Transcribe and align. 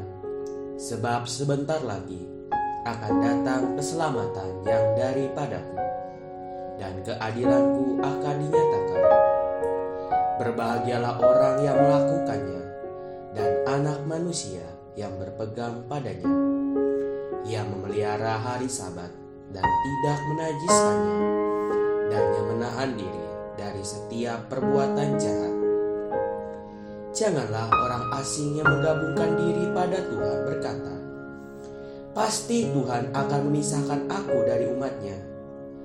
sebab 0.80 1.28
sebentar 1.28 1.84
lagi 1.84 2.39
akan 2.88 3.14
datang 3.20 3.64
keselamatan 3.76 4.50
yang 4.64 4.86
daripadaku, 4.96 5.76
dan 6.80 6.94
keadilanku 7.04 8.00
akan 8.00 8.36
dinyatakan. 8.40 9.04
Berbahagialah 10.40 11.16
orang 11.20 11.56
yang 11.60 11.76
melakukannya, 11.76 12.64
dan 13.36 13.52
anak 13.68 14.00
manusia 14.08 14.64
yang 14.96 15.12
berpegang 15.20 15.84
padanya, 15.92 16.32
yang 17.44 17.68
memelihara 17.68 18.40
hari 18.40 18.72
Sabat 18.72 19.12
dan 19.52 19.66
tidak 19.66 20.20
menajiskannya, 20.32 21.18
dan 22.08 22.24
yang 22.36 22.48
menahan 22.56 22.92
diri 22.96 23.26
dari 23.60 23.84
setiap 23.84 24.48
perbuatan 24.48 25.20
jahat. 25.20 25.56
Janganlah 27.12 27.68
orang 27.68 28.06
asing 28.24 28.56
yang 28.56 28.70
menggabungkan 28.70 29.36
diri 29.36 29.66
pada 29.76 30.00
Tuhan 30.08 30.38
berkata, 30.48 30.94
Pasti 32.10 32.66
Tuhan 32.66 33.14
akan 33.14 33.40
memisahkan 33.46 34.10
aku 34.10 34.38
dari 34.42 34.66
umatnya, 34.66 35.14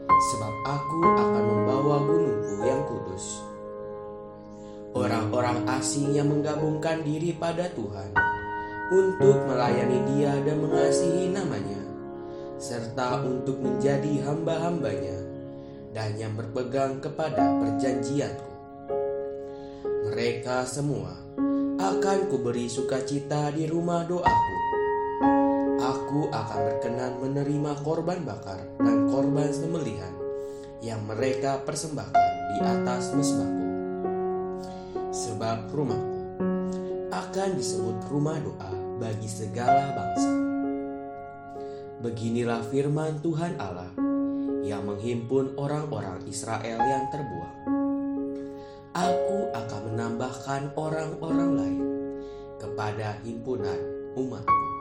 sebab 0.09 0.55
aku 0.65 0.99
akan 1.05 1.45
membawa 1.45 2.01
gunungku 2.01 2.65
yang 2.65 2.81
kudus. 2.89 3.45
Orang-orang 4.97 5.69
asing 5.77 6.17
yang 6.17 6.33
menggabungkan 6.33 7.05
diri 7.05 7.37
pada 7.37 7.69
Tuhan 7.77 8.17
untuk 8.89 9.37
melayani 9.45 10.01
dia 10.17 10.33
dan 10.41 10.65
mengasihi 10.65 11.29
namanya, 11.29 11.83
serta 12.57 13.21
untuk 13.21 13.61
menjadi 13.61 14.25
hamba-hambanya 14.25 15.21
dan 15.93 16.17
yang 16.17 16.33
berpegang 16.33 17.05
kepada 17.05 17.53
perjanjianku. 17.61 18.49
Mereka 20.09 20.65
semua 20.65 21.21
akan 21.77 22.33
kuberi 22.33 22.65
sukacita 22.65 23.53
di 23.53 23.69
rumah 23.69 24.09
doaku 24.09 24.55
aku 25.79 26.31
akan 26.31 26.59
berkenan 26.71 27.13
menerima 27.19 27.73
korban 27.83 28.23
bakar 28.23 28.63
dan 28.79 29.11
korban 29.11 29.51
sembelihan 29.51 30.15
yang 30.85 31.01
mereka 31.09 31.63
persembahkan 31.65 32.31
di 32.55 32.59
atas 32.63 33.15
mesbahku. 33.17 33.65
Sebab 35.15 35.71
rumahku 35.71 36.21
akan 37.15 37.49
disebut 37.55 37.99
rumah 38.11 38.39
doa 38.43 38.73
bagi 38.99 39.31
segala 39.31 39.95
bangsa. 39.95 40.33
Beginilah 42.03 42.63
firman 42.69 43.23
Tuhan 43.23 43.57
Allah 43.57 43.91
yang 44.67 44.85
menghimpun 44.85 45.57
orang-orang 45.57 46.21
Israel 46.27 46.79
yang 46.83 47.05
terbuang. 47.09 47.57
Aku 48.95 49.51
akan 49.51 49.83
menambahkan 49.95 50.63
orang-orang 50.79 51.51
lain 51.59 51.85
kepada 52.63 53.19
himpunan 53.27 53.81
umatku. 54.15 54.74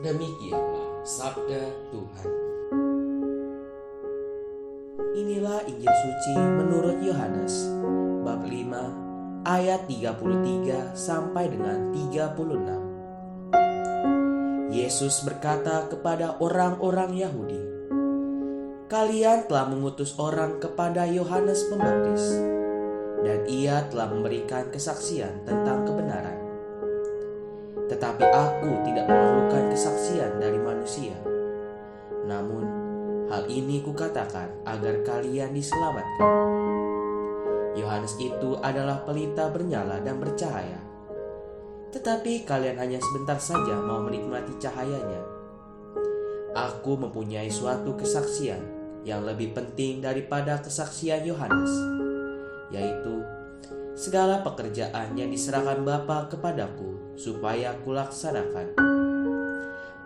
Demikianlah 0.00 1.04
sabda 1.04 1.92
Tuhan. 1.92 2.28
Inilah 5.12 5.60
Injil 5.68 5.92
suci 5.92 6.40
menurut 6.40 7.04
Yohanes 7.04 7.68
bab 8.24 8.40
5 8.40 9.44
ayat 9.44 9.84
33 9.84 10.96
sampai 10.96 11.52
dengan 11.52 11.92
36. 11.92 14.72
Yesus 14.72 15.20
berkata 15.20 15.84
kepada 15.92 16.40
orang-orang 16.40 17.20
Yahudi, 17.20 17.60
"Kalian 18.88 19.52
telah 19.52 19.68
mengutus 19.68 20.16
orang 20.16 20.64
kepada 20.64 21.04
Yohanes 21.04 21.68
Pembaptis, 21.68 22.40
dan 23.20 23.44
ia 23.44 23.84
telah 23.92 24.08
memberikan 24.08 24.72
kesaksian 24.72 25.44
tentang 25.44 25.84
kebenaran." 25.84 26.39
Tetapi 28.00 28.24
aku 28.32 28.80
tidak 28.88 29.12
memerlukan 29.12 29.76
kesaksian 29.76 30.40
dari 30.40 30.56
manusia. 30.56 31.12
Namun, 32.24 32.64
hal 33.28 33.44
ini 33.44 33.84
kukatakan 33.84 34.64
agar 34.64 35.04
kalian 35.04 35.52
diselamatkan. 35.52 36.32
Yohanes 37.76 38.16
itu 38.16 38.56
adalah 38.64 39.04
pelita 39.04 39.52
bernyala 39.52 40.00
dan 40.00 40.16
bercahaya. 40.16 40.80
Tetapi 41.92 42.48
kalian 42.48 42.80
hanya 42.80 43.04
sebentar 43.04 43.36
saja 43.36 43.76
mau 43.76 44.00
menikmati 44.00 44.56
cahayanya. 44.56 45.20
Aku 46.56 46.96
mempunyai 46.96 47.52
suatu 47.52 48.00
kesaksian 48.00 48.64
yang 49.04 49.28
lebih 49.28 49.52
penting 49.52 50.00
daripada 50.00 50.56
kesaksian 50.56 51.20
Yohanes, 51.28 51.72
yaitu 52.72 53.20
segala 53.92 54.40
pekerjaan 54.40 55.12
yang 55.20 55.28
diserahkan 55.28 55.84
Bapa 55.84 56.32
kepadaku 56.32 56.99
supaya 57.20 57.76
kulaksanakan. 57.84 58.80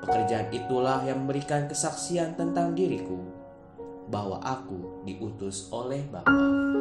Pekerjaan 0.03 0.51
itulah 0.51 1.07
yang 1.07 1.23
memberikan 1.23 1.71
kesaksian 1.71 2.35
tentang 2.35 2.75
diriku 2.75 3.23
bahwa 4.11 4.43
aku 4.43 5.07
diutus 5.07 5.71
oleh 5.71 6.03
Bapa. 6.11 6.74